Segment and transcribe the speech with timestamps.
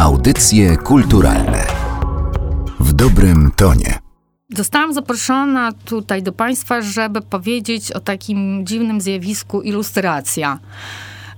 [0.00, 1.66] Audycje kulturalne
[2.80, 3.98] w dobrym tonie.
[4.56, 10.58] Zostałam zaproszona tutaj do Państwa, żeby powiedzieć o takim dziwnym zjawisku ilustracja.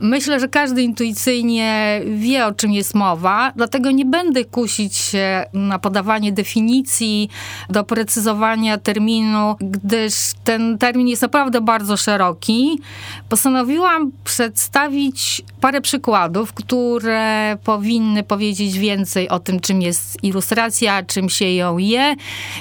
[0.03, 5.79] Myślę, że każdy intuicyjnie wie, o czym jest mowa, dlatego nie będę kusić się na
[5.79, 7.29] podawanie definicji,
[7.71, 10.15] doprecyzowania terminu, gdyż
[10.45, 12.81] ten termin jest naprawdę bardzo szeroki.
[13.29, 21.53] Postanowiłam przedstawić parę przykładów, które powinny powiedzieć więcej o tym, czym jest ilustracja, czym się
[21.53, 22.15] ją je,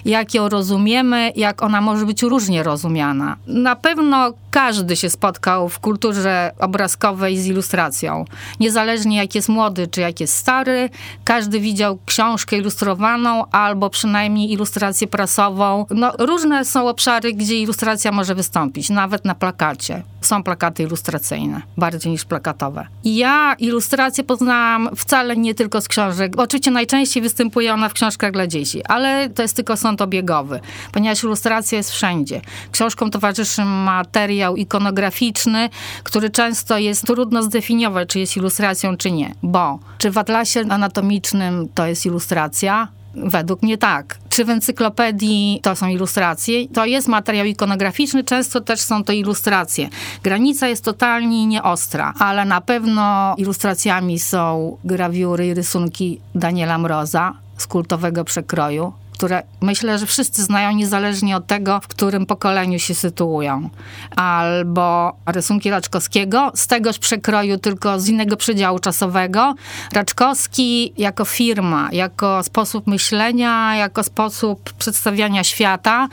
[0.05, 3.37] jak ją rozumiemy, jak ona może być różnie rozumiana.
[3.47, 8.25] Na pewno każdy się spotkał w kulturze obrazkowej z ilustracją.
[8.59, 10.89] Niezależnie jak jest młody czy jak jest stary,
[11.23, 15.85] każdy widział książkę ilustrowaną albo przynajmniej ilustrację prasową.
[15.89, 20.03] No, różne są obszary, gdzie ilustracja może wystąpić, nawet na plakacie.
[20.21, 22.87] Są plakaty ilustracyjne, bardziej niż plakatowe.
[23.03, 26.33] Ja ilustrację poznałam wcale nie tylko z książek.
[26.37, 30.59] Oczywiście najczęściej występuje ona w książkach dla dzieci, ale to jest tylko sąd obiegowy,
[30.91, 32.41] ponieważ ilustracja jest wszędzie.
[32.71, 35.69] Książkom towarzyszy materiał ikonograficzny,
[36.03, 39.35] który często jest trudno zdefiniować, czy jest ilustracją, czy nie.
[39.43, 42.87] Bo czy w atlasie anatomicznym to jest ilustracja?
[43.15, 44.17] Według mnie tak.
[44.29, 46.67] Czy w encyklopedii to są ilustracje?
[46.67, 49.89] To jest materiał ikonograficzny, często też są to ilustracje.
[50.23, 57.67] Granica jest totalnie nieostra, ale na pewno ilustracjami są grawiury i rysunki Daniela Mroza z
[57.67, 63.69] kultowego przekroju, które myślę, że wszyscy znają niezależnie od tego, w którym pokoleniu się sytuują.
[64.15, 69.55] Albo rysunki Raczkowskiego z tegoż przekroju, tylko z innego przedziału czasowego.
[69.93, 76.07] Raczkowski jako firma, jako sposób myślenia, jako sposób przedstawiania świata,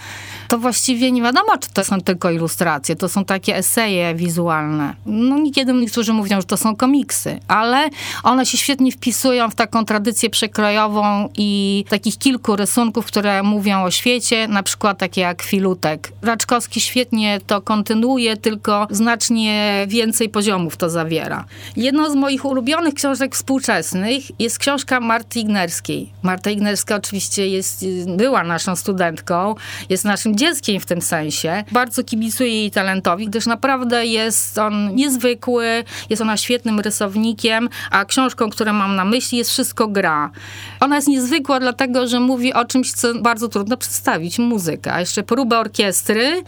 [0.49, 4.95] to właściwie nie wiadomo, czy to są tylko ilustracje, to są takie eseje wizualne.
[5.07, 7.89] No niekiedy niektórzy mówią, że to są komiksy, ale
[8.23, 13.91] one się świetnie wpisują w taką tradycję przekrojową i takich kilku rysunków, które mówią o
[13.91, 16.13] świecie, na przykład takie jak Filutek.
[16.23, 21.45] Raczkowski świetnie to kontynuuje, tylko znacznie więcej poziomów to zawiera.
[21.77, 26.13] Jedną z moich ulubionych książek współczesnych jest książka Marty Ignerskiej.
[26.23, 27.85] Marta Ignerska oczywiście jest,
[28.17, 29.55] była naszą studentką,
[29.89, 31.65] jest naszym dzieckiem w tym sensie.
[31.73, 38.51] Bardzo kibicuję jej talentowi, gdyż naprawdę jest on niezwykły, jest ona świetnym rysownikiem, a książką,
[38.51, 40.31] którą mam na myśli jest Wszystko gra.
[40.81, 44.95] Ona jest niezwykła dlatego, że mówi o czymś, co bardzo trudno przedstawić, muzyka.
[44.95, 46.43] A jeszcze próba orkiestry,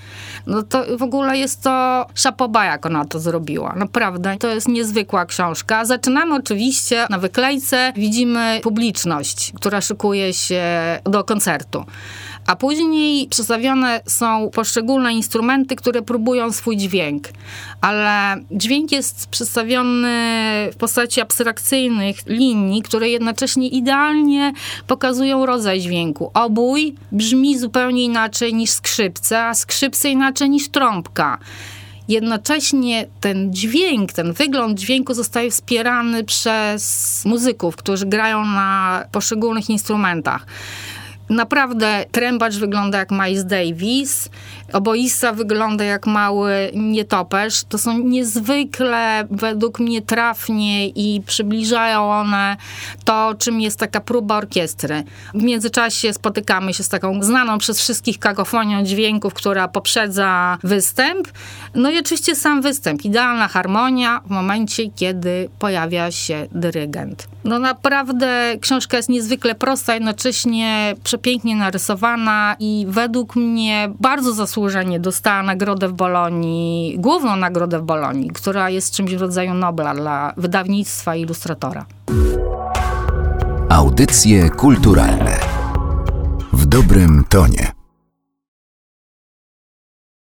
[0.47, 3.75] no to w ogóle jest to szapoba, jak ona to zrobiła.
[3.77, 5.84] Naprawdę, to jest niezwykła książka.
[5.84, 10.62] Zaczynamy oczywiście na wyklejce, widzimy publiczność, która szykuje się
[11.05, 11.84] do koncertu
[12.47, 17.28] a później przedstawione są poszczególne instrumenty, które próbują swój dźwięk.
[17.81, 20.09] Ale dźwięk jest przedstawiony
[20.73, 24.53] w postaci abstrakcyjnych linii, które jednocześnie idealnie
[24.87, 26.31] pokazują rodzaj dźwięku.
[26.34, 31.39] Obój brzmi zupełnie inaczej niż skrzypce, a skrzypce inaczej niż trąbka
[32.11, 40.47] jednocześnie ten dźwięk, ten wygląd dźwięku zostaje wspierany przez muzyków, którzy grają na poszczególnych instrumentach.
[41.30, 44.28] Naprawdę trębacz wygląda jak Miles Davis,
[44.72, 47.64] oboista wygląda jak mały nietoperz.
[47.64, 52.56] To są niezwykle według mnie trafnie i przybliżają one
[53.04, 55.04] to, czym jest taka próba orkiestry.
[55.34, 61.28] W międzyczasie spotykamy się z taką znaną przez wszystkich kakofonią dźwięków, która poprzedza występ.
[61.74, 63.04] No i oczywiście sam występ.
[63.04, 67.28] Idealna harmonia w momencie, kiedy pojawia się dyrygent.
[67.44, 75.42] No naprawdę książka jest niezwykle prosta, jednocześnie przepięknie narysowana i według mnie bardzo zasłużenie dostała
[75.42, 81.16] nagrodę w Bolonii, główną nagrodę w Bolonii, która jest czymś w rodzaju Nobla dla wydawnictwa
[81.16, 81.86] i ilustratora.
[83.69, 85.38] Audycje kulturalne
[86.53, 87.69] w dobrym tonie.